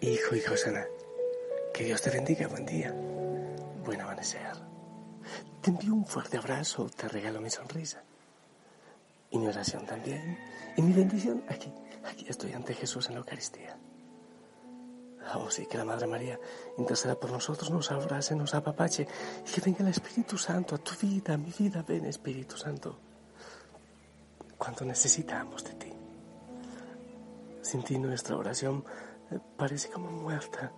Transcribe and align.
Hijo 0.00 0.34
y 0.34 0.40
Josana, 0.40 0.86
que 1.72 1.84
Dios 1.84 2.02
te 2.02 2.10
bendiga, 2.10 2.46
buen 2.48 2.66
día, 2.66 2.92
buen 3.84 4.00
amanecer. 4.00 4.52
Te 5.60 5.70
envío 5.70 5.94
un 5.94 6.04
fuerte 6.04 6.36
abrazo, 6.36 6.90
te 6.90 7.08
regalo 7.08 7.40
mi 7.40 7.50
sonrisa 7.50 8.02
y 9.30 9.38
mi 9.38 9.46
oración 9.46 9.86
también 9.86 10.38
y 10.76 10.82
mi 10.82 10.92
bendición 10.92 11.42
aquí, 11.48 11.72
aquí 12.04 12.26
estoy 12.28 12.52
ante 12.52 12.74
Jesús 12.74 13.06
en 13.08 13.14
la 13.14 13.20
Eucaristía. 13.20 13.78
Oh, 15.34 15.50
sí, 15.50 15.66
que 15.66 15.78
la 15.78 15.84
Madre 15.84 16.06
María 16.06 16.38
interceda 16.76 17.14
por 17.14 17.30
nosotros, 17.32 17.70
nos 17.70 17.90
abrace, 17.90 18.36
nos 18.36 18.54
apapache 18.54 19.08
y 19.46 19.50
que 19.50 19.60
venga 19.62 19.80
el 19.80 19.88
Espíritu 19.88 20.36
Santo 20.36 20.74
a 20.74 20.78
tu 20.78 20.94
vida, 21.00 21.34
a 21.34 21.38
mi 21.38 21.50
vida. 21.58 21.82
Ven, 21.86 22.04
Espíritu 22.04 22.56
Santo. 22.58 22.98
Cuánto 24.58 24.84
necesitamos 24.84 25.64
de 25.64 25.72
ti. 25.74 25.92
Sin 27.62 27.82
ti 27.82 27.98
nuestra 27.98 28.36
oración 28.36 28.84
parece 29.56 29.90
como 29.90 30.10
muerta 30.10 30.72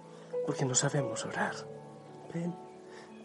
porque 0.47 0.65
no 0.65 0.75
sabemos 0.75 1.25
orar. 1.25 1.55
Ven, 2.33 2.55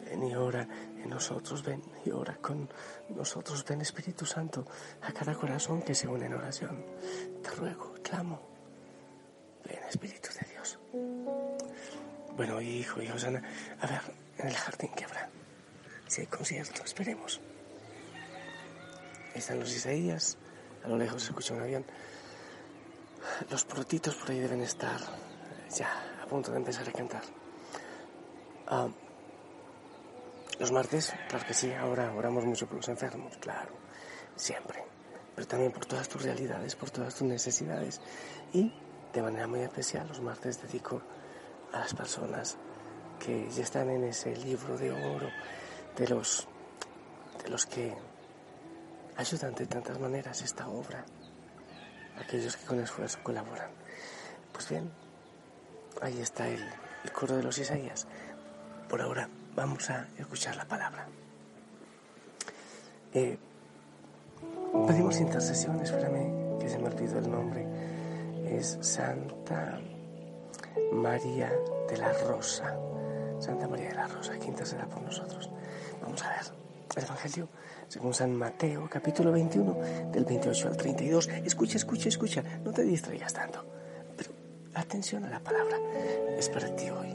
ven 0.06 0.24
y 0.24 0.36
ora 0.36 0.68
en 1.04 1.10
nosotros, 1.10 1.64
ven 1.64 1.82
y 2.06 2.12
ora 2.12 2.36
con 2.38 2.70
nosotros. 3.10 3.64
Ven, 3.66 3.82
Espíritu 3.82 4.26
Santo, 4.26 4.66
a 5.02 5.12
cada 5.12 5.34
corazón 5.36 5.82
que 5.82 5.96
se 5.96 6.08
une 6.08 6.26
en 6.26 6.34
oración. 6.34 6.84
Te 7.44 7.50
ruego, 7.52 7.94
clamo. 8.04 8.42
Ven, 9.66 9.84
Espíritu 9.90 10.30
de 10.40 10.52
Dios. 10.52 10.80
Bueno, 12.36 12.62
hijo 12.62 13.02
y 13.02 13.08
Josana, 13.08 13.42
a 13.80 13.88
ver, 13.88 14.02
en 14.38 14.48
el 14.48 14.56
jardín 14.56 14.92
que 14.96 15.06
habrá. 15.06 15.30
Si 16.08 16.22
hay 16.22 16.28
concierto, 16.28 16.84
esperemos. 16.84 17.40
Están 19.36 19.60
los 19.60 19.74
Isaías, 19.74 20.38
a 20.84 20.90
lo 20.90 20.98
lejos 20.98 21.24
se 21.24 21.30
escucha 21.30 21.54
un 21.54 21.62
avión. 21.62 21.86
Los 23.50 23.64
protitos 23.66 24.16
por 24.16 24.32
ahí 24.32 24.40
deben 24.40 24.62
estar 24.62 25.00
ya 25.76 25.90
a 26.24 26.26
punto 26.26 26.52
de 26.52 26.58
empezar 26.58 26.88
a 26.88 26.92
cantar. 26.92 27.24
Ah, 28.68 28.88
los 30.60 30.72
martes, 30.72 31.14
claro 31.28 31.46
que 31.46 31.54
sí, 31.54 31.74
ahora 31.74 32.14
oramos 32.14 32.46
mucho 32.46 32.68
por 32.68 32.78
los 32.78 32.88
enfermos, 32.90 33.38
claro, 33.38 33.74
siempre. 34.36 34.84
Pero 35.36 35.48
también 35.48 35.72
por 35.72 35.86
todas 35.86 36.08
tus 36.08 36.24
realidades, 36.24 36.76
por 36.76 36.90
todas 36.90 37.16
tus 37.16 37.28
necesidades. 37.28 38.00
Y 38.54 38.72
de 39.14 39.22
manera 39.22 39.48
muy 39.48 39.62
especial 39.62 40.08
los 40.08 40.22
martes 40.22 40.62
dedico 40.62 41.02
a 41.74 41.80
las 41.80 41.94
personas 41.94 42.58
que 43.20 43.50
ya 43.50 43.64
están 43.64 43.90
en 43.90 44.04
ese 44.04 44.36
libro 44.36 44.78
de 44.78 44.92
oro, 44.92 45.30
de 45.98 46.08
los, 46.08 46.48
de 47.44 47.50
los 47.50 47.66
que 47.66 47.94
ayudan 49.18 49.54
de 49.56 49.68
tantas 49.68 50.00
maneras 50.00 50.42
esta 50.42 50.68
obra, 50.68 51.06
aquellos 52.20 52.56
que 52.58 52.66
con 52.66 52.80
esfuerzo 52.80 53.20
colaboran. 53.24 53.70
Pues 54.52 54.70
bien, 54.70 54.92
ahí 56.02 56.20
está 56.20 56.48
el, 56.48 56.64
el 57.04 57.12
coro 57.12 57.36
de 57.36 57.44
los 57.44 57.58
Isaías. 57.58 58.08
Por 58.90 59.02
ahora 59.02 59.30
vamos 59.56 59.90
a 59.90 60.08
escuchar 60.18 60.56
la 60.56 60.66
palabra. 60.66 61.08
Eh, 63.14 63.38
pedimos 64.88 65.20
intercesión, 65.20 65.80
espérame 65.82 66.60
que 66.60 66.70
se 66.70 66.78
me 66.78 66.88
olvidó 66.88 67.20
el 67.20 67.30
nombre. 67.30 67.66
Es 68.46 68.78
Santa 68.82 69.80
María 70.92 71.52
de 71.90 71.98
la 71.98 72.14
Rosa. 72.14 72.76
Santa 73.40 73.68
María 73.68 73.90
de 73.90 73.96
la 73.96 74.08
Rosa, 74.08 74.38
que 74.38 74.48
interceda 74.48 74.86
por 74.86 75.02
nosotros. 75.02 75.50
Vamos 76.02 76.22
a 76.24 76.30
ver 76.30 76.62
el 76.96 77.04
Evangelio 77.04 77.48
según 77.88 78.14
San 78.14 78.34
Mateo, 78.36 78.88
capítulo 78.90 79.32
21, 79.32 79.78
del 80.12 80.26
28 80.26 80.68
al 80.68 80.78
32. 80.78 81.28
Escucha, 81.46 81.78
escucha, 81.78 82.10
escucha, 82.10 82.44
no 82.64 82.72
te 82.72 82.84
distraigas 82.84 83.34
tanto. 83.34 83.66
Pero 84.16 84.32
atención 84.74 85.26
a 85.26 85.30
la 85.30 85.40
palabra, 85.40 85.78
es 86.38 86.50
para 86.50 86.74
ti 86.76 86.90
hoy. 86.90 87.14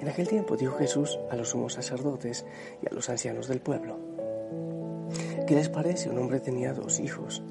En 0.00 0.08
aquel 0.08 0.28
tiempo 0.28 0.56
dijo 0.56 0.76
Jesús 0.76 1.18
a 1.30 1.36
los 1.36 1.50
sumos 1.50 1.74
sacerdotes 1.74 2.44
y 2.82 2.88
a 2.88 2.94
los 2.94 3.08
ancianos 3.08 3.48
del 3.48 3.60
pueblo, 3.60 3.98
¿qué 5.46 5.54
les 5.54 5.68
parece? 5.68 6.10
Un 6.10 6.18
hombre 6.18 6.40
tenía 6.40 6.72
dos 6.72 7.00
hijos. 7.00 7.42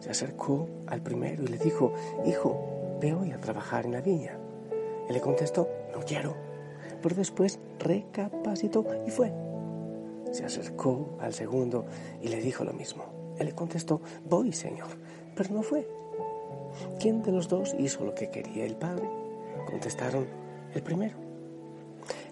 Se 0.00 0.10
acercó 0.10 0.68
al 0.86 1.02
primero 1.02 1.44
y 1.44 1.48
le 1.48 1.58
dijo, 1.58 1.92
Hijo, 2.26 2.98
ve 3.00 3.14
hoy 3.14 3.32
a 3.32 3.40
trabajar 3.40 3.86
en 3.86 3.92
la 3.92 4.00
viña. 4.00 4.38
Él 5.08 5.14
le 5.14 5.20
contestó, 5.20 5.68
no 5.92 6.04
quiero. 6.04 6.36
Pero 7.02 7.16
después 7.16 7.58
recapacitó 7.78 8.84
y 9.06 9.10
fue. 9.10 9.32
Se 10.34 10.44
acercó 10.44 11.16
al 11.20 11.32
segundo 11.32 11.86
y 12.20 12.26
le 12.26 12.40
dijo 12.40 12.64
lo 12.64 12.72
mismo. 12.72 13.04
Él 13.38 13.46
le 13.46 13.54
contestó, 13.54 14.00
voy, 14.28 14.52
Señor, 14.52 14.88
pero 15.36 15.54
no 15.54 15.62
fue. 15.62 15.88
¿Quién 16.98 17.22
de 17.22 17.30
los 17.30 17.46
dos 17.46 17.72
hizo 17.78 18.04
lo 18.04 18.16
que 18.16 18.30
quería 18.30 18.64
el 18.64 18.74
Padre? 18.74 19.08
Contestaron, 19.70 20.26
el 20.74 20.82
primero. 20.82 21.16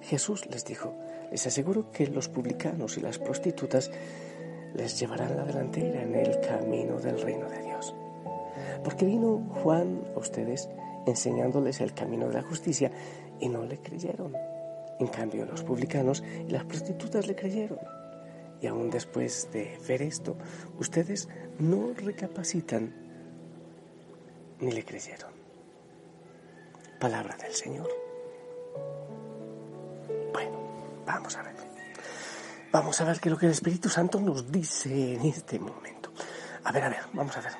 Jesús 0.01 0.47
les 0.47 0.65
dijo, 0.65 0.93
les 1.31 1.47
aseguro 1.47 1.93
que 1.93 2.09
los 2.09 2.29
publicanos 2.29 2.99
y 2.99 3.03
las 3.03 3.21
prostitutas 3.21 3.93
les 4.75 4.99
llevarán 4.99 5.37
la 5.37 5.45
delantera 5.45 6.03
en 6.03 6.17
el 6.17 6.41
camino 6.41 6.99
del 6.99 7.23
reino 7.23 7.49
de 7.49 7.63
Dios. 7.63 7.95
Porque 8.83 9.07
vino 9.07 9.47
Juan 9.63 10.03
a 10.17 10.19
ustedes 10.19 10.69
enseñándoles 11.07 11.81
el 11.81 11.95
camino 11.95 12.27
de 12.27 12.35
la 12.35 12.43
justicia 12.43 12.91
y 13.39 13.49
no 13.49 13.63
le 13.63 13.79
creyeron. 13.79 14.37
En 15.03 15.09
cambio, 15.09 15.45
los 15.45 15.65
publicanos 15.65 16.23
y 16.47 16.53
las 16.53 16.65
prostitutas 16.65 17.27
le 17.27 17.35
creyeron. 17.35 17.81
Y 18.61 18.69
aún 18.69 18.89
después 18.89 19.49
de 19.53 19.77
ver 19.89 20.01
esto, 20.01 20.37
ustedes 20.79 21.29
no 21.59 21.93
recapacitan 21.93 22.95
ni 24.61 24.71
le 24.71 24.85
creyeron. 24.85 25.33
Palabra 27.01 27.37
del 27.37 27.53
Señor. 27.53 27.89
Bueno, 30.33 31.03
vamos 31.05 31.37
a 31.37 31.43
ver. 31.43 31.57
Vamos 32.71 33.01
a 33.01 33.05
ver 33.05 33.19
qué 33.19 33.29
es 33.29 33.33
lo 33.33 33.39
que 33.39 33.47
el 33.47 33.53
Espíritu 33.53 33.89
Santo 33.89 34.21
nos 34.21 34.53
dice 34.53 35.15
en 35.15 35.23
este 35.23 35.59
momento. 35.59 36.13
A 36.63 36.71
ver, 36.71 36.85
a 36.85 36.89
ver, 36.91 37.03
vamos 37.13 37.37
a 37.37 37.41
ver. 37.41 37.53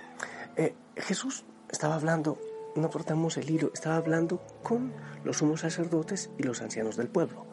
Eh, 0.55 0.75
Jesús 0.95 1.45
estaba 1.69 1.97
hablando, 1.97 2.39
no 2.75 2.91
portamos 2.91 3.37
el 3.37 3.51
hilo, 3.51 3.71
estaba 3.75 3.97
hablando 3.97 4.41
con 4.63 4.93
los 5.25 5.39
sumos 5.39 5.61
sacerdotes 5.61 6.31
y 6.39 6.43
los 6.43 6.61
ancianos 6.63 6.97
del 6.97 7.09
pueblo, 7.09 7.47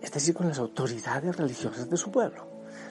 es 0.00 0.10
decir, 0.12 0.34
con 0.34 0.48
las 0.48 0.58
autoridades 0.58 1.36
religiosas 1.36 1.88
de 1.88 1.96
su 1.96 2.10
pueblo. 2.10 2.46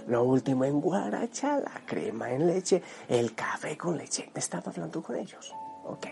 Lo 0.07 0.23
último 0.23 0.63
en 0.65 0.79
guaracha, 0.79 1.59
la 1.59 1.81
crema 1.85 2.31
en 2.31 2.47
leche, 2.47 2.81
el 3.09 3.35
café 3.35 3.77
con 3.77 3.97
leche. 3.97 4.31
Estaba 4.33 4.71
hablando 4.71 5.03
con 5.03 5.15
ellos. 5.17 5.53
Ok. 5.83 6.07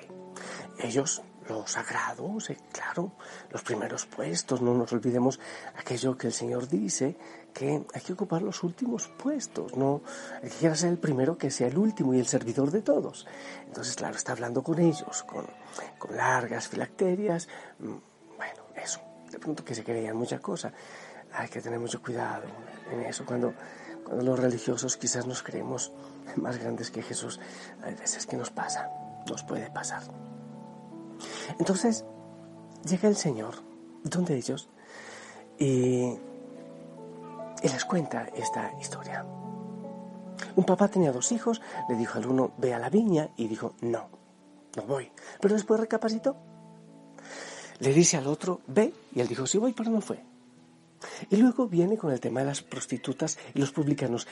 Ellos, 0.79 1.21
los 1.47 1.71
sagrados, 1.71 2.49
eh, 2.49 2.57
claro, 2.71 3.11
los 3.51 3.61
primeros 3.61 4.05
puestos, 4.05 4.61
no 4.61 4.73
nos 4.73 4.91
olvidemos 4.93 5.39
aquello 5.77 6.17
que 6.17 6.27
el 6.27 6.33
Señor 6.33 6.67
dice, 6.67 7.17
que 7.53 7.85
hay 7.93 8.01
que 8.01 8.13
ocupar 8.13 8.41
los 8.41 8.63
últimos 8.63 9.07
puestos, 9.07 9.75
no 9.77 10.01
que 10.41 10.49
quiera 10.49 10.75
ser 10.75 10.89
el 10.89 10.97
primero 10.97 11.37
que 11.37 11.49
sea 11.49 11.67
el 11.67 11.77
último 11.77 12.13
y 12.13 12.19
el 12.19 12.27
servidor 12.27 12.71
de 12.71 12.81
todos. 12.81 13.25
Entonces, 13.65 13.95
claro, 13.95 14.15
está 14.15 14.33
hablando 14.33 14.61
con 14.61 14.79
ellos, 14.79 15.23
con, 15.23 15.47
con 15.97 16.17
largas 16.17 16.67
filacterias, 16.67 17.47
mm, 17.79 17.95
bueno, 18.37 18.63
eso, 18.75 18.99
de 19.31 19.39
pronto 19.39 19.63
que 19.63 19.75
se 19.75 19.83
creían 19.83 20.17
muchas 20.17 20.41
cosas. 20.41 20.73
Hay 21.31 21.47
que 21.47 21.61
tener 21.61 21.79
mucho 21.79 22.01
cuidado 22.01 22.43
en 22.91 23.01
eso, 23.01 23.25
cuando, 23.25 23.53
cuando 24.03 24.23
los 24.23 24.39
religiosos 24.39 24.97
quizás 24.97 25.25
nos 25.25 25.43
creemos 25.43 25.91
más 26.35 26.57
grandes 26.57 26.91
que 26.91 27.01
Jesús, 27.01 27.39
hay 27.83 27.95
veces 27.95 28.25
que 28.25 28.35
nos 28.35 28.49
pasa, 28.49 28.89
nos 29.27 29.43
puede 29.43 29.69
pasar. 29.69 30.03
Entonces, 31.59 32.05
llega 32.87 33.09
el 33.09 33.15
Señor, 33.15 33.55
donde 34.03 34.35
ellos, 34.35 34.69
y, 35.57 36.13
y 37.63 37.69
les 37.69 37.85
cuenta 37.85 38.27
esta 38.35 38.73
historia. 38.79 39.25
Un 40.55 40.63
papá 40.63 40.87
tenía 40.87 41.11
dos 41.11 41.31
hijos, 41.31 41.61
le 41.89 41.95
dijo 41.95 42.17
al 42.17 42.27
uno, 42.27 42.51
ve 42.57 42.73
a 42.73 42.79
la 42.79 42.89
viña, 42.89 43.29
y 43.37 43.47
dijo, 43.47 43.73
no, 43.81 44.09
no 44.75 44.83
voy. 44.83 45.11
Pero 45.39 45.55
después 45.55 45.79
recapacitó. 45.79 46.35
Le 47.79 47.93
dice 47.93 48.17
al 48.17 48.27
otro, 48.27 48.61
ve, 48.67 48.93
y 49.13 49.19
él 49.19 49.27
dijo, 49.27 49.45
sí 49.47 49.57
voy, 49.57 49.73
pero 49.73 49.91
no 49.91 50.01
fue. 50.01 50.23
Y 51.29 51.37
luego 51.37 51.67
viene 51.67 51.97
con 51.97 52.11
el 52.11 52.19
tema 52.19 52.39
de 52.39 52.47
las 52.47 52.61
prostitutas 52.61 53.37
y 53.53 53.59
los 53.59 53.71
publicanos. 53.71 54.27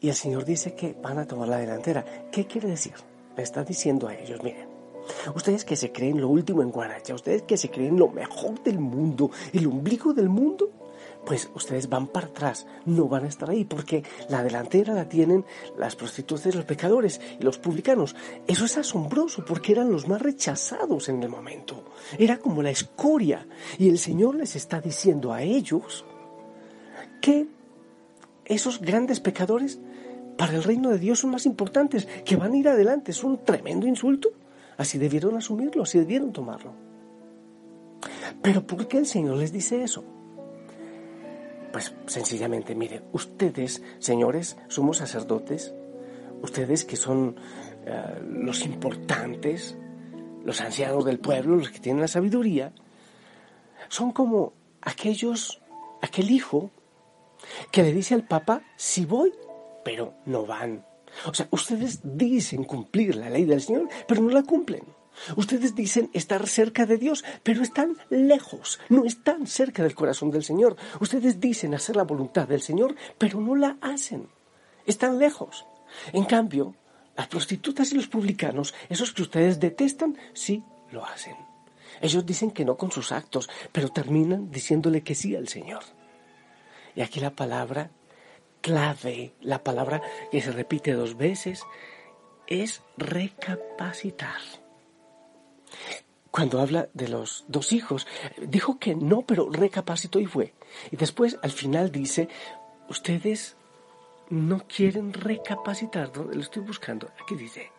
Y 0.00 0.08
el 0.08 0.14
Señor 0.14 0.44
dice 0.44 0.74
que 0.74 0.92
van 0.92 1.18
a 1.18 1.26
tomar 1.26 1.48
la 1.48 1.58
delantera. 1.58 2.04
¿Qué 2.30 2.46
quiere 2.46 2.68
decir? 2.68 2.94
Le 3.36 3.42
está 3.42 3.64
diciendo 3.64 4.08
a 4.08 4.14
ellos, 4.14 4.42
miren, 4.42 4.67
ustedes 5.34 5.64
que 5.64 5.76
se 5.76 5.92
creen 5.92 6.20
lo 6.20 6.28
último 6.28 6.62
en 6.62 6.70
Guaracha, 6.70 7.14
ustedes 7.14 7.42
que 7.42 7.56
se 7.56 7.70
creen 7.70 7.98
lo 7.98 8.08
mejor 8.08 8.62
del 8.62 8.78
mundo, 8.78 9.30
el 9.52 9.66
ombligo 9.66 10.12
del 10.12 10.28
mundo, 10.28 10.70
pues 11.24 11.50
ustedes 11.54 11.88
van 11.88 12.06
para 12.06 12.28
atrás, 12.28 12.66
no 12.86 13.06
van 13.06 13.24
a 13.24 13.28
estar 13.28 13.50
ahí, 13.50 13.64
porque 13.64 14.02
la 14.30 14.42
delantera 14.42 14.94
la 14.94 15.08
tienen 15.08 15.44
las 15.76 15.94
prostitutas, 15.94 16.54
los 16.54 16.64
pecadores 16.64 17.20
y 17.38 17.42
los 17.42 17.58
publicanos. 17.58 18.16
Eso 18.46 18.64
es 18.64 18.78
asombroso, 18.78 19.44
porque 19.44 19.72
eran 19.72 19.92
los 19.92 20.08
más 20.08 20.22
rechazados 20.22 21.08
en 21.08 21.22
el 21.22 21.28
momento. 21.28 21.84
Era 22.18 22.38
como 22.38 22.62
la 22.62 22.70
escoria. 22.70 23.46
Y 23.78 23.90
el 23.90 23.98
Señor 23.98 24.36
les 24.36 24.56
está 24.56 24.80
diciendo 24.80 25.32
a 25.32 25.42
ellos 25.42 26.04
que 27.20 27.46
esos 28.46 28.80
grandes 28.80 29.20
pecadores 29.20 29.78
para 30.38 30.54
el 30.54 30.62
reino 30.62 30.90
de 30.90 30.98
Dios 30.98 31.18
son 31.18 31.30
más 31.30 31.44
importantes, 31.44 32.06
que 32.24 32.36
van 32.36 32.52
a 32.52 32.56
ir 32.56 32.68
adelante. 32.68 33.10
Es 33.10 33.22
un 33.22 33.44
tremendo 33.44 33.86
insulto. 33.86 34.30
Así 34.78 34.96
debieron 34.96 35.36
asumirlo, 35.36 35.82
así 35.82 35.98
debieron 35.98 36.32
tomarlo. 36.32 36.72
Pero 38.40 38.66
¿por 38.66 38.86
qué 38.88 38.98
el 38.98 39.06
Señor 39.06 39.36
les 39.36 39.52
dice 39.52 39.82
eso? 39.82 40.04
Pues 41.72 41.94
sencillamente, 42.06 42.74
mire, 42.74 43.02
ustedes, 43.12 43.82
señores, 43.98 44.56
somos 44.68 44.98
sacerdotes, 44.98 45.74
ustedes 46.40 46.84
que 46.84 46.96
son 46.96 47.36
eh, 47.84 48.22
los 48.24 48.64
importantes, 48.64 49.76
los 50.44 50.60
ancianos 50.60 51.04
del 51.04 51.18
pueblo, 51.18 51.56
los 51.56 51.70
que 51.70 51.80
tienen 51.80 52.00
la 52.00 52.08
sabiduría, 52.08 52.72
son 53.88 54.12
como 54.12 54.52
aquellos, 54.80 55.60
aquel 56.00 56.30
hijo 56.30 56.70
que 57.72 57.82
le 57.82 57.92
dice 57.92 58.14
al 58.14 58.26
Papa, 58.26 58.62
si 58.76 59.04
voy, 59.04 59.32
pero 59.84 60.14
no 60.24 60.46
van. 60.46 60.84
O 61.26 61.34
sea, 61.34 61.48
ustedes 61.50 62.00
dicen 62.02 62.64
cumplir 62.64 63.16
la 63.16 63.30
ley 63.30 63.44
del 63.44 63.60
Señor, 63.60 63.88
pero 64.06 64.22
no 64.22 64.30
la 64.30 64.42
cumplen. 64.42 64.82
Ustedes 65.36 65.74
dicen 65.74 66.10
estar 66.12 66.46
cerca 66.46 66.86
de 66.86 66.96
Dios, 66.96 67.24
pero 67.42 67.62
están 67.62 67.96
lejos, 68.08 68.78
no 68.88 69.04
están 69.04 69.46
cerca 69.46 69.82
del 69.82 69.94
corazón 69.94 70.30
del 70.30 70.44
Señor. 70.44 70.76
Ustedes 71.00 71.40
dicen 71.40 71.74
hacer 71.74 71.96
la 71.96 72.04
voluntad 72.04 72.46
del 72.46 72.62
Señor, 72.62 72.94
pero 73.18 73.40
no 73.40 73.56
la 73.56 73.76
hacen. 73.80 74.28
Están 74.86 75.18
lejos. 75.18 75.66
En 76.12 76.24
cambio, 76.24 76.74
las 77.16 77.28
prostitutas 77.28 77.92
y 77.92 77.96
los 77.96 78.06
publicanos, 78.06 78.74
esos 78.88 79.12
que 79.12 79.22
ustedes 79.22 79.58
detestan, 79.58 80.16
sí 80.34 80.62
lo 80.92 81.04
hacen. 81.04 81.34
Ellos 82.00 82.24
dicen 82.24 82.52
que 82.52 82.64
no 82.64 82.76
con 82.76 82.92
sus 82.92 83.12
actos, 83.12 83.48
pero 83.72 83.88
terminan 83.88 84.50
diciéndole 84.50 85.02
que 85.02 85.14
sí 85.14 85.34
al 85.34 85.48
Señor. 85.48 85.82
Y 86.94 87.00
aquí 87.00 87.20
la 87.20 87.34
palabra 87.34 87.90
clave, 88.60 89.34
la 89.40 89.62
palabra 89.62 90.02
que 90.30 90.40
se 90.40 90.52
repite 90.52 90.92
dos 90.92 91.16
veces, 91.16 91.64
es 92.46 92.82
recapacitar. 92.96 94.40
Cuando 96.30 96.60
habla 96.60 96.88
de 96.94 97.08
los 97.08 97.44
dos 97.48 97.72
hijos, 97.72 98.06
dijo 98.40 98.78
que 98.78 98.94
no, 98.94 99.22
pero 99.22 99.50
recapacitó 99.50 100.20
y 100.20 100.26
fue. 100.26 100.54
Y 100.90 100.96
después 100.96 101.38
al 101.42 101.50
final 101.50 101.90
dice, 101.90 102.28
ustedes 102.88 103.56
no 104.30 104.66
quieren 104.66 105.12
recapacitar, 105.12 106.12
¿dónde 106.12 106.36
lo 106.36 106.42
estoy 106.42 106.62
buscando? 106.62 107.10
Aquí 107.22 107.34
dice, 107.34 107.72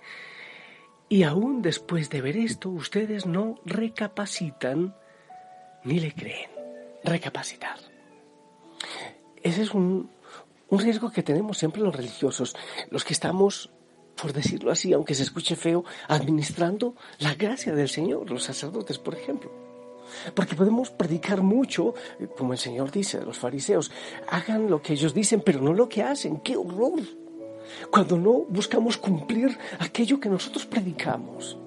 y 1.08 1.24
aún 1.24 1.62
después 1.62 2.10
de 2.10 2.22
ver 2.22 2.38
esto, 2.38 2.70
ustedes 2.70 3.26
no 3.26 3.60
recapacitan 3.66 4.96
ni 5.84 6.00
le 6.00 6.14
creen. 6.14 6.52
Recapacitar. 7.04 7.78
Ese 9.42 9.64
es 9.64 9.74
un, 9.74 10.10
un 10.69 10.80
riesgo 10.80 11.12
que 11.12 11.24
tenemos 11.24 11.57
siempre 11.57 11.81
los 11.81 11.95
religiosos, 11.95 12.56
los 12.89 13.04
que 13.04 13.13
estamos, 13.13 13.71
por 14.16 14.33
decirlo 14.33 14.71
así, 14.71 14.94
aunque 14.94 15.16
se 15.16 15.24
escuche 15.24 15.56
feo, 15.56 15.83
administrando 16.07 16.95
la 17.19 17.33
gracia 17.36 17.74
del 17.74 17.89
Señor, 17.89 18.30
los 18.30 18.44
sacerdotes, 18.44 19.00
por 19.00 19.16
ejemplo. 19.16 19.51
Porque 20.33 20.56
podemos 20.56 20.89
predicar 20.89 21.42
mucho, 21.42 21.94
eh, 22.19 22.27
como 22.36 22.54
el 22.54 22.60
Señor 22.60 22.92
dice 22.92 23.21
los 23.21 23.38
fariseos, 23.38 23.92
hagan 24.27 24.69
lo 24.69 24.81
que 24.81 24.94
ellos 24.94 25.13
dicen, 25.13 25.42
pero 25.45 25.62
no 25.62 25.74
lo 25.74 25.88
que 25.88 26.04
hacen. 26.04 26.39
¡Qué 26.39 26.57
horror! 26.57 27.01
Cuando 27.92 28.18
no 28.18 28.45
buscamos 28.50 28.98
cumplir 28.98 29.56
aquello 29.80 30.19
que 30.19 30.30
nosotros 30.30 30.66
predicamos. 30.66 31.57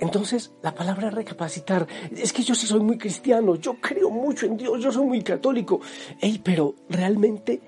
Entonces, 0.00 0.52
la 0.62 0.74
palabra 0.74 1.10
recapacitar, 1.10 1.86
es 2.14 2.32
que 2.32 2.42
yo 2.42 2.54
sí 2.54 2.66
soy 2.66 2.80
muy 2.80 2.98
cristiano, 2.98 3.56
yo 3.56 3.74
creo 3.80 4.10
mucho 4.10 4.46
en 4.46 4.56
Dios, 4.56 4.82
yo 4.82 4.92
soy 4.92 5.06
muy 5.06 5.22
católico. 5.22 5.80
Ey, 6.20 6.40
pero 6.42 6.74
realmente 6.88 7.60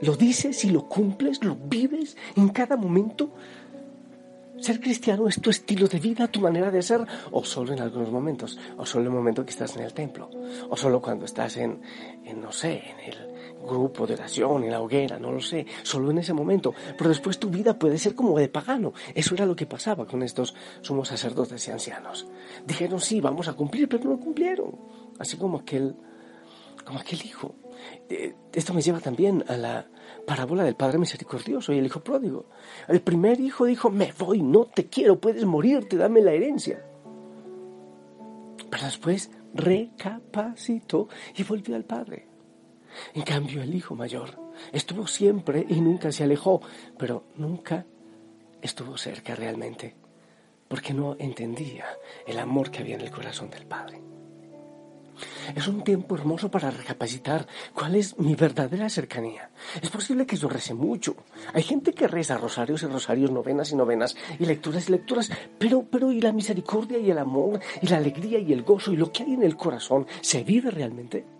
lo 0.00 0.16
dices 0.16 0.64
y 0.64 0.70
lo 0.70 0.88
cumples, 0.88 1.42
lo 1.44 1.54
vives 1.54 2.16
en 2.36 2.48
cada 2.48 2.76
momento. 2.76 3.30
Ser 4.58 4.80
cristiano 4.80 5.28
es 5.28 5.40
tu 5.40 5.50
estilo 5.50 5.86
de 5.86 5.98
vida, 5.98 6.28
tu 6.28 6.40
manera 6.40 6.70
de 6.70 6.82
ser, 6.82 7.06
o 7.30 7.44
solo 7.44 7.74
en 7.74 7.80
algunos 7.80 8.10
momentos, 8.10 8.58
o 8.78 8.86
solo 8.86 9.04
en 9.04 9.12
el 9.12 9.18
momento 9.18 9.44
que 9.44 9.50
estás 9.50 9.76
en 9.76 9.82
el 9.82 9.92
templo, 9.92 10.30
o 10.70 10.76
solo 10.76 11.00
cuando 11.00 11.26
estás 11.26 11.58
en, 11.58 11.82
en 12.24 12.40
no 12.40 12.50
sé, 12.52 12.82
en 12.90 13.00
el, 13.00 13.35
grupo 13.66 14.06
de 14.06 14.14
oración, 14.14 14.64
en 14.64 14.70
la 14.70 14.80
hoguera, 14.80 15.18
no 15.18 15.32
lo 15.32 15.40
sé, 15.40 15.66
solo 15.82 16.10
en 16.10 16.18
ese 16.18 16.32
momento. 16.32 16.72
Pero 16.96 17.08
después 17.08 17.38
tu 17.38 17.50
vida 17.50 17.78
puede 17.78 17.98
ser 17.98 18.14
como 18.14 18.38
de 18.38 18.48
pagano. 18.48 18.92
Eso 19.14 19.34
era 19.34 19.46
lo 19.46 19.56
que 19.56 19.66
pasaba 19.66 20.06
con 20.06 20.22
estos 20.22 20.54
sumos 20.80 21.08
sacerdotes 21.08 21.66
y 21.68 21.70
ancianos. 21.70 22.26
Dijeron, 22.66 23.00
sí, 23.00 23.20
vamos 23.20 23.48
a 23.48 23.54
cumplir, 23.54 23.88
pero 23.88 24.08
no 24.08 24.18
cumplieron. 24.18 24.76
Así 25.18 25.36
como 25.36 25.58
aquel, 25.58 25.94
como 26.84 26.98
aquel 26.98 27.24
hijo. 27.24 27.54
Eh, 28.08 28.34
esto 28.52 28.72
me 28.72 28.82
lleva 28.82 29.00
también 29.00 29.44
a 29.48 29.56
la 29.56 29.86
parábola 30.26 30.64
del 30.64 30.76
Padre 30.76 30.98
Misericordioso 30.98 31.72
y 31.72 31.78
el 31.78 31.86
Hijo 31.86 32.00
Pródigo. 32.00 32.46
El 32.88 33.00
primer 33.00 33.40
hijo 33.40 33.64
dijo, 33.64 33.90
me 33.90 34.12
voy, 34.18 34.42
no 34.42 34.64
te 34.64 34.86
quiero, 34.86 35.20
puedes 35.20 35.44
morirte, 35.44 35.96
dame 35.96 36.20
la 36.20 36.32
herencia. 36.32 36.84
Pero 38.70 38.84
después 38.84 39.30
recapacitó 39.54 41.08
y 41.36 41.42
volvió 41.42 41.76
al 41.76 41.84
Padre. 41.84 42.35
En 43.14 43.22
cambio, 43.22 43.62
el 43.62 43.74
hijo 43.74 43.94
mayor 43.94 44.38
estuvo 44.72 45.06
siempre 45.06 45.64
y 45.68 45.80
nunca 45.80 46.12
se 46.12 46.24
alejó, 46.24 46.60
pero 46.98 47.24
nunca 47.36 47.86
estuvo 48.62 48.96
cerca 48.96 49.34
realmente, 49.34 49.94
porque 50.68 50.94
no 50.94 51.16
entendía 51.18 51.86
el 52.26 52.38
amor 52.38 52.70
que 52.70 52.80
había 52.80 52.96
en 52.96 53.02
el 53.02 53.10
corazón 53.10 53.50
del 53.50 53.66
Padre. 53.66 54.00
Es 55.54 55.68
un 55.68 55.82
tiempo 55.82 56.16
hermoso 56.16 56.50
para 56.50 56.70
recapacitar 56.70 57.46
cuál 57.74 57.94
es 57.94 58.18
mi 58.18 58.34
verdadera 58.34 58.88
cercanía. 58.90 59.50
Es 59.80 59.90
posible 59.90 60.26
que 60.26 60.36
yo 60.36 60.48
rece 60.48 60.74
mucho. 60.74 61.16
Hay 61.54 61.62
gente 61.62 61.92
que 61.92 62.08
reza 62.08 62.36
rosarios 62.36 62.82
y 62.82 62.86
rosarios, 62.86 63.30
novenas 63.30 63.70
y 63.72 63.76
novenas, 63.76 64.16
y 64.38 64.44
lecturas 64.44 64.88
y 64.88 64.92
lecturas, 64.92 65.30
pero, 65.58 65.84
pero 65.90 66.12
¿y 66.12 66.20
la 66.20 66.32
misericordia 66.32 66.98
y 66.98 67.10
el 67.10 67.18
amor, 67.18 67.60
y 67.80 67.86
la 67.86 67.96
alegría 67.96 68.38
y 68.38 68.52
el 68.52 68.62
gozo, 68.62 68.92
y 68.92 68.96
lo 68.96 69.12
que 69.12 69.22
hay 69.22 69.34
en 69.34 69.42
el 69.42 69.56
corazón, 69.56 70.06
se 70.20 70.42
vive 70.42 70.70
realmente? 70.70 71.35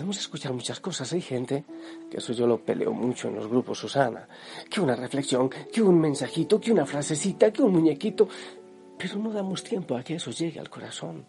Podemos 0.00 0.18
escuchar 0.18 0.54
muchas 0.54 0.80
cosas. 0.80 1.12
Hay 1.12 1.20
gente, 1.20 1.62
que 2.10 2.16
eso 2.16 2.32
yo 2.32 2.46
lo 2.46 2.64
peleo 2.64 2.90
mucho 2.90 3.28
en 3.28 3.34
los 3.34 3.46
grupos 3.46 3.80
Susana, 3.80 4.26
que 4.70 4.80
una 4.80 4.96
reflexión, 4.96 5.50
que 5.50 5.82
un 5.82 6.00
mensajito, 6.00 6.58
que 6.58 6.72
una 6.72 6.86
frasecita, 6.86 7.52
que 7.52 7.62
un 7.62 7.72
muñequito, 7.72 8.26
pero 8.96 9.16
no 9.16 9.30
damos 9.30 9.62
tiempo 9.62 9.98
a 9.98 10.02
que 10.02 10.14
eso 10.14 10.30
llegue 10.30 10.58
al 10.58 10.70
corazón, 10.70 11.26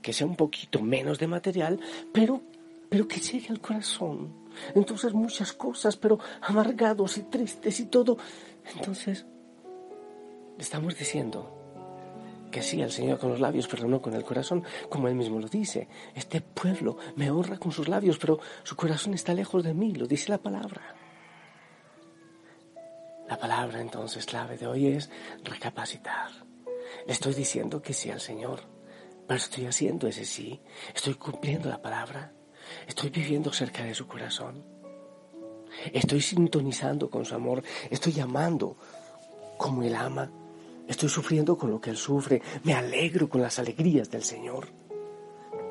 que 0.00 0.12
sea 0.12 0.28
un 0.28 0.36
poquito 0.36 0.80
menos 0.80 1.18
de 1.18 1.26
material, 1.26 1.80
pero, 2.12 2.40
pero 2.88 3.08
que 3.08 3.18
llegue 3.18 3.48
al 3.48 3.60
corazón. 3.60 4.32
Entonces 4.76 5.12
muchas 5.14 5.52
cosas, 5.52 5.96
pero 5.96 6.20
amargados 6.42 7.18
y 7.18 7.24
tristes 7.24 7.80
y 7.80 7.86
todo. 7.86 8.18
Entonces, 8.76 9.26
estamos 10.58 10.96
diciendo, 10.96 11.61
que 12.52 12.62
sí 12.62 12.80
al 12.80 12.92
Señor 12.92 13.18
con 13.18 13.30
los 13.30 13.40
labios, 13.40 13.66
pero 13.66 13.88
no 13.88 14.00
con 14.00 14.14
el 14.14 14.22
corazón, 14.22 14.62
como 14.88 15.08
Él 15.08 15.16
mismo 15.16 15.40
lo 15.40 15.48
dice. 15.48 15.88
Este 16.14 16.40
pueblo 16.40 16.96
me 17.16 17.32
honra 17.32 17.58
con 17.58 17.72
sus 17.72 17.88
labios, 17.88 18.18
pero 18.18 18.38
su 18.62 18.76
corazón 18.76 19.14
está 19.14 19.34
lejos 19.34 19.64
de 19.64 19.74
mí, 19.74 19.92
lo 19.94 20.06
dice 20.06 20.30
la 20.30 20.38
palabra. 20.38 20.94
La 23.28 23.38
palabra 23.38 23.80
entonces 23.80 24.26
clave 24.26 24.56
de 24.58 24.66
hoy 24.68 24.88
es 24.88 25.10
recapacitar. 25.42 26.30
Le 27.06 27.12
estoy 27.12 27.34
diciendo 27.34 27.82
que 27.82 27.94
sí 27.94 28.10
al 28.10 28.20
Señor, 28.20 28.60
pero 29.26 29.38
estoy 29.38 29.66
haciendo 29.66 30.06
ese 30.06 30.24
sí, 30.24 30.60
estoy 30.94 31.14
cumpliendo 31.14 31.68
la 31.68 31.80
palabra, 31.80 32.32
estoy 32.86 33.10
viviendo 33.10 33.52
cerca 33.52 33.82
de 33.82 33.94
su 33.94 34.06
corazón, 34.06 34.62
estoy 35.92 36.20
sintonizando 36.20 37.08
con 37.08 37.24
su 37.24 37.34
amor, 37.34 37.64
estoy 37.90 38.20
amando 38.20 38.76
como 39.56 39.82
Él 39.82 39.94
ama 39.94 40.30
Estoy 40.88 41.08
sufriendo 41.08 41.56
con 41.56 41.70
lo 41.70 41.80
que 41.80 41.90
Él 41.90 41.96
sufre. 41.96 42.42
Me 42.64 42.74
alegro 42.74 43.28
con 43.28 43.40
las 43.40 43.58
alegrías 43.58 44.10
del 44.10 44.22
Señor. 44.22 44.68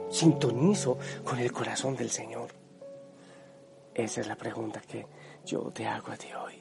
Sintonizo 0.09 0.97
con 1.23 1.39
el 1.39 1.51
corazón 1.51 1.95
del 1.95 2.09
Señor. 2.09 2.51
Esa 3.93 4.21
es 4.21 4.27
la 4.27 4.35
pregunta 4.35 4.81
que 4.81 5.05
yo 5.45 5.71
te 5.71 5.85
hago 5.85 6.11
a 6.11 6.17
ti 6.17 6.27
hoy. 6.33 6.55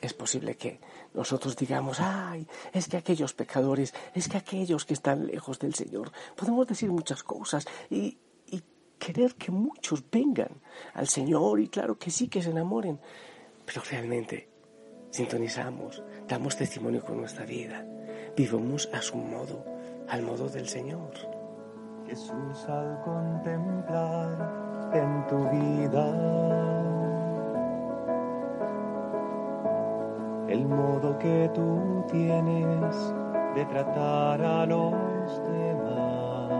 Es 0.00 0.12
posible 0.12 0.56
que 0.56 0.80
nosotros 1.14 1.56
digamos, 1.56 1.98
ay, 2.00 2.46
es 2.72 2.88
que 2.88 2.96
aquellos 2.96 3.32
pecadores, 3.32 3.94
es 4.14 4.28
que 4.28 4.36
aquellos 4.36 4.84
que 4.84 4.94
están 4.94 5.26
lejos 5.26 5.58
del 5.58 5.74
Señor, 5.74 6.12
podemos 6.36 6.66
decir 6.66 6.90
muchas 6.90 7.22
cosas 7.22 7.66
y, 7.90 8.18
y 8.46 8.62
querer 8.98 9.34
que 9.34 9.50
muchos 9.50 10.02
vengan 10.10 10.60
al 10.94 11.08
Señor 11.08 11.60
y 11.60 11.68
claro 11.68 11.98
que 11.98 12.10
sí, 12.10 12.28
que 12.28 12.42
se 12.42 12.50
enamoren, 12.50 13.00
pero 13.64 13.82
realmente 13.82 14.55
sintonizamos, 15.10 16.02
damos 16.28 16.56
testimonio 16.56 17.02
con 17.02 17.18
nuestra 17.18 17.44
vida, 17.44 17.84
vivimos 18.36 18.88
a 18.92 19.00
su 19.02 19.16
modo, 19.16 19.64
al 20.08 20.22
modo 20.22 20.48
del 20.48 20.68
Señor. 20.68 21.12
Jesús, 22.06 22.68
al 22.68 23.00
contemplar 23.02 24.90
en 24.92 25.26
tu 25.26 25.36
vida 25.50 26.96
el 30.48 30.64
modo 30.66 31.18
que 31.18 31.50
tú 31.52 32.04
tienes 32.10 33.14
de 33.54 33.64
tratar 33.66 34.40
a 34.40 34.64
los 34.66 34.92
demás, 35.50 36.52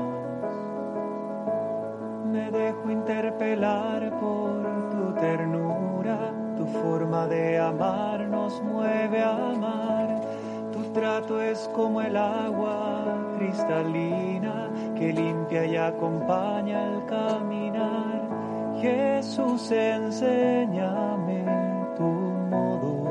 me 2.32 2.50
dejo 2.50 2.90
interpelar 2.90 4.18
por 4.18 4.90
tu 4.90 5.14
ternura, 5.20 6.32
forma 6.66 7.26
de 7.26 7.58
amar 7.58 8.20
nos 8.20 8.62
mueve 8.62 9.22
a 9.22 9.50
amar. 9.52 10.20
Tu 10.72 10.82
trato 10.92 11.40
es 11.40 11.68
como 11.74 12.00
el 12.00 12.16
agua 12.16 13.04
cristalina 13.38 14.70
que 14.94 15.12
limpia 15.12 15.64
y 15.66 15.76
acompaña 15.76 16.86
al 16.86 17.06
caminar. 17.06 18.26
Jesús, 18.80 19.70
enséñame 19.70 21.44
tu 21.96 22.02
modo 22.02 23.04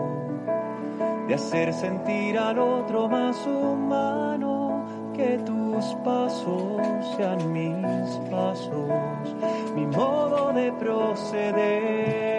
de 1.28 1.34
hacer 1.34 1.74
sentir 1.74 2.38
al 2.38 2.60
otro 2.60 3.08
más 3.08 3.36
humano, 3.48 4.86
que 5.14 5.40
tus 5.40 5.86
pasos 6.04 6.82
sean 7.18 7.52
mis 7.52 8.18
pasos, 8.30 9.36
mi 9.76 9.86
modo 9.88 10.54
de 10.54 10.72
proceder. 10.74 12.35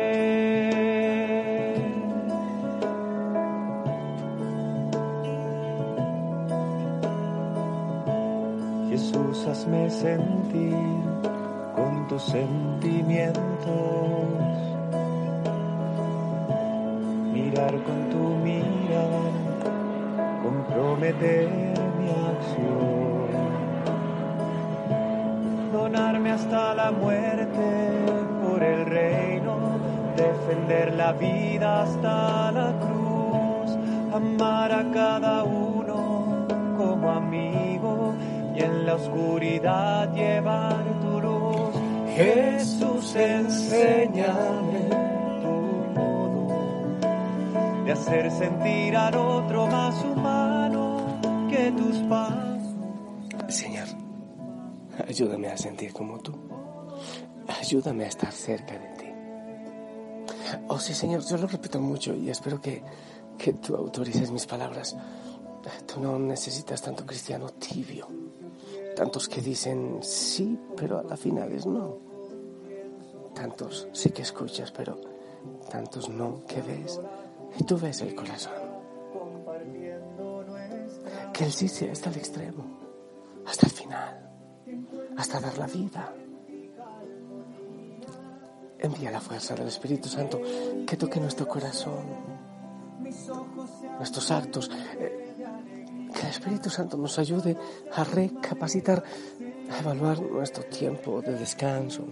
Sentir 9.55 10.75
con 11.76 12.09
tus 12.09 12.21
sentimientos, 12.21 13.37
mirar 17.33 17.71
con 17.71 18.11
tu 18.11 18.35
mirar, 18.45 19.31
comprometer 20.43 21.49
mi 21.99 22.11
acción, 22.11 23.29
donarme 25.73 26.33
hasta 26.33 26.75
la 26.75 26.91
muerte 26.91 27.91
por 28.43 28.62
el 28.65 28.85
reino, 28.85 29.79
defender 30.17 30.93
la 30.95 31.12
vida 31.12 31.85
hasta 31.85 32.50
la 32.50 32.73
cruz, 32.81 33.79
amar 34.12 34.73
a 34.73 34.91
cada 34.91 35.45
uno 35.45 36.47
como 36.76 37.11
amigo 37.11 37.46
y 38.57 38.63
en 38.63 38.87
la 38.87 38.95
oscuridad 38.95 40.13
llevar 40.15 40.85
tu 41.01 41.21
luz. 41.21 41.75
Jesús, 42.15 43.15
enséñame 43.15 44.89
tu 45.43 46.01
modo 46.01 46.47
de 47.85 47.93
hacer 47.93 48.31
sentir 48.31 48.97
al 48.97 49.15
otro 49.17 49.67
más 49.67 50.03
humano 50.05 51.21
que 51.51 51.71
tus 51.73 51.97
pasos. 52.09 52.63
Señor, 53.49 53.89
ayúdame 55.07 55.49
a 55.49 55.57
sentir 55.57 55.93
como 55.93 56.19
tú. 56.21 56.33
Ayúdame 57.61 58.05
a 58.05 58.09
estar 58.09 58.33
cerca 58.33 58.79
de 58.79 58.89
ti. 58.97 59.07
Oh 60.69 60.79
sí, 60.79 60.95
Señor, 60.95 61.23
yo 61.25 61.37
lo 61.37 61.47
repito 61.47 61.81
mucho 61.81 62.15
y 62.15 62.31
espero 62.31 62.61
que, 62.61 62.83
que 63.37 63.53
tú 63.53 63.77
autorices 63.77 64.31
mis 64.31 64.47
palabras. 64.47 64.97
Tú 65.87 66.01
no 66.01 66.19
necesitas 66.19 66.81
tanto 66.81 67.05
cristiano 67.05 67.49
tibio. 67.51 68.25
Tantos 68.97 69.29
que 69.29 69.43
dicen 69.43 69.99
sí, 70.00 70.59
pero 70.75 70.99
a 70.99 71.03
la 71.03 71.19
final 71.19 71.53
es 71.53 71.67
no. 71.67 71.99
Tantos 73.35 73.88
sí 73.93 74.09
que 74.09 74.23
escuchas, 74.23 74.73
pero 74.73 74.99
tantos 75.71 76.09
no 76.09 76.43
que 76.47 76.62
ves. 76.62 76.99
Y 77.59 77.65
tú 77.65 77.79
ves 77.79 78.00
el 78.00 78.15
corazón. 78.15 78.55
Que 81.35 81.45
el 81.45 81.53
sí 81.53 81.69
sea 81.69 81.93
hasta 81.93 82.09
el 82.09 82.17
extremo, 82.17 82.65
hasta 83.47 83.67
el 83.67 83.73
final, 83.73 84.31
hasta 85.19 85.41
dar 85.41 85.59
la 85.59 85.67
vida. 85.67 86.15
Envía 88.79 89.11
la 89.11 89.21
fuerza 89.21 89.55
del 89.55 89.69
Espíritu 89.69 90.09
Santo 90.09 90.41
que 90.87 90.97
toque 90.97 91.21
nuestro 91.21 91.47
corazón, 91.47 92.07
nuestros 93.99 94.31
actos. 94.31 94.71
Que 96.16 96.23
el 96.23 96.28
Espíritu 96.28 96.70
Santo 96.70 96.96
nos 96.96 97.18
ayude 97.18 97.56
a 97.92 98.02
recapacitar, 98.02 99.04
a 99.70 99.78
evaluar 99.78 100.20
nuestro 100.23 100.64
tiempo 100.64 101.20
de 101.20 101.35
descanso, 101.35 102.04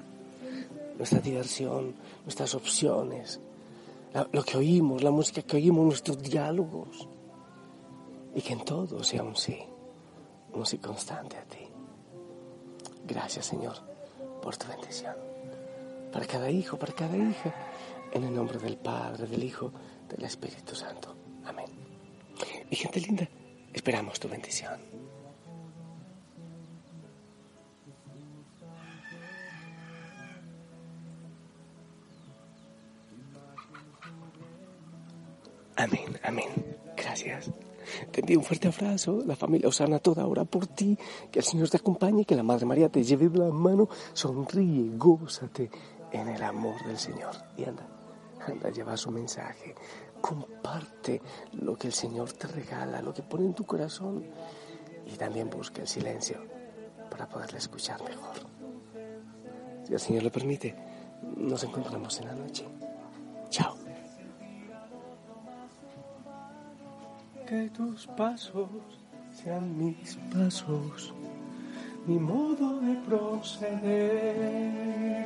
nuestra 0.98 1.20
diversión, 1.20 1.94
nuestras 2.24 2.54
opciones, 2.54 3.40
lo 4.30 4.42
que 4.44 4.58
oímos, 4.58 5.02
la 5.02 5.10
música 5.10 5.40
que 5.42 5.56
oímos, 5.56 5.86
nuestros 5.86 6.22
diálogos. 6.22 7.08
Y 8.34 8.42
que 8.42 8.52
en 8.52 8.64
todo 8.64 9.02
sea 9.02 9.22
un 9.22 9.36
sí, 9.36 9.58
un 10.52 10.66
sí 10.66 10.78
constante 10.78 11.36
a 11.36 11.44
ti. 11.44 11.66
Gracias, 13.06 13.46
Señor, 13.46 13.76
por 14.42 14.56
tu 14.56 14.66
bendición. 14.66 15.14
Para 16.12 16.26
cada 16.26 16.50
hijo, 16.50 16.76
para 16.76 16.92
cada 16.92 17.16
hija, 17.16 17.54
en 18.12 18.24
el 18.24 18.34
nombre 18.34 18.58
del 18.58 18.76
Padre, 18.76 19.26
del 19.26 19.42
Hijo, 19.42 19.72
del 20.08 20.24
Espíritu 20.24 20.74
Santo. 20.74 21.14
Amén. 21.44 21.66
Y 22.70 22.76
gente 22.76 23.00
linda, 23.00 23.28
esperamos 23.74 24.18
tu 24.18 24.28
bendición. 24.28 24.80
Amén, 35.76 36.18
amén. 36.22 36.48
Gracias. 36.96 37.50
Te 38.10 38.20
envío 38.20 38.38
un 38.38 38.44
fuerte 38.44 38.68
abrazo. 38.68 39.22
La 39.26 39.36
familia 39.36 39.68
Osana 39.68 39.98
toda 39.98 40.26
hora 40.26 40.44
por 40.44 40.66
ti. 40.66 40.96
Que 41.30 41.40
el 41.40 41.44
Señor 41.44 41.68
te 41.68 41.76
acompañe, 41.76 42.24
que 42.24 42.36
la 42.36 42.42
Madre 42.42 42.64
María 42.64 42.88
te 42.88 43.02
lleve 43.02 43.28
de 43.28 43.38
la 43.38 43.50
mano. 43.50 43.88
Sonríe, 44.12 44.96
gózate 44.96 45.70
en 46.12 46.28
el 46.28 46.42
amor 46.42 46.82
del 46.86 46.98
Señor. 46.98 47.34
Y 47.56 47.64
anda, 47.64 47.86
anda, 48.46 48.70
lleva 48.70 48.96
su 48.96 49.10
mensaje. 49.10 49.74
Comparte 50.20 51.20
lo 51.52 51.76
que 51.76 51.88
el 51.88 51.92
Señor 51.92 52.32
te 52.32 52.46
regala, 52.46 53.02
lo 53.02 53.12
que 53.12 53.22
pone 53.22 53.46
en 53.46 53.54
tu 53.54 53.64
corazón. 53.64 54.24
Y 55.06 55.16
también 55.16 55.50
busca 55.50 55.82
el 55.82 55.88
silencio 55.88 56.38
para 57.10 57.28
poderle 57.28 57.58
escuchar 57.58 58.02
mejor. 58.02 58.36
Si 59.84 59.92
el 59.92 60.00
Señor 60.00 60.22
lo 60.22 60.32
permite, 60.32 60.74
nos 61.36 61.62
encontramos 61.64 62.18
en 62.20 62.26
la 62.26 62.34
noche. 62.34 62.64
Chao. 63.50 63.74
Que 67.46 67.68
tus 67.68 68.06
pasos 68.06 68.70
sean 69.30 69.76
mis 69.76 70.16
pasos, 70.32 71.12
mi 72.06 72.18
modo 72.18 72.80
de 72.80 72.94
proceder. 73.06 75.23